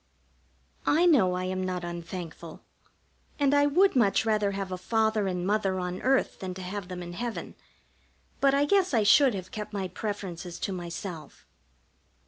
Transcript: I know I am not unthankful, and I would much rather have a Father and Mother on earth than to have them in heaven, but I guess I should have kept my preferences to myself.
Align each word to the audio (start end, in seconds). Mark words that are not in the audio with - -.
I 0.87 1.05
know 1.05 1.35
I 1.35 1.43
am 1.43 1.63
not 1.63 1.83
unthankful, 1.83 2.63
and 3.39 3.53
I 3.53 3.67
would 3.67 3.95
much 3.95 4.25
rather 4.25 4.49
have 4.53 4.71
a 4.71 4.77
Father 4.79 5.27
and 5.27 5.45
Mother 5.45 5.77
on 5.79 6.01
earth 6.01 6.39
than 6.39 6.55
to 6.55 6.61
have 6.63 6.87
them 6.87 7.03
in 7.03 7.13
heaven, 7.13 7.53
but 8.39 8.55
I 8.55 8.65
guess 8.65 8.95
I 8.95 9.03
should 9.03 9.35
have 9.35 9.51
kept 9.51 9.73
my 9.73 9.87
preferences 9.87 10.57
to 10.61 10.73
myself. 10.73 11.45